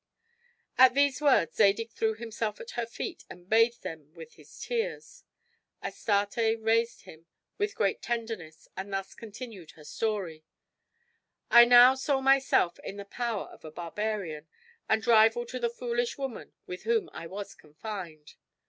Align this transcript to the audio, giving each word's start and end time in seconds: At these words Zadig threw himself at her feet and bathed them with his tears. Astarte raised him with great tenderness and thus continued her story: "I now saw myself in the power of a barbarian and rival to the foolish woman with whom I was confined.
At 0.79 0.95
these 0.95 1.21
words 1.21 1.57
Zadig 1.57 1.91
threw 1.91 2.15
himself 2.15 2.59
at 2.59 2.71
her 2.71 2.87
feet 2.87 3.23
and 3.29 3.47
bathed 3.47 3.83
them 3.83 4.11
with 4.15 4.33
his 4.33 4.57
tears. 4.59 5.23
Astarte 5.83 6.57
raised 6.59 7.03
him 7.03 7.27
with 7.59 7.75
great 7.75 8.01
tenderness 8.01 8.67
and 8.75 8.91
thus 8.91 9.13
continued 9.13 9.73
her 9.77 9.83
story: 9.83 10.43
"I 11.51 11.65
now 11.65 11.93
saw 11.93 12.19
myself 12.19 12.79
in 12.79 12.97
the 12.97 13.05
power 13.05 13.45
of 13.49 13.63
a 13.63 13.69
barbarian 13.69 14.47
and 14.89 15.05
rival 15.05 15.45
to 15.45 15.59
the 15.59 15.69
foolish 15.69 16.17
woman 16.17 16.53
with 16.65 16.81
whom 16.81 17.07
I 17.13 17.27
was 17.27 17.53
confined. 17.53 18.37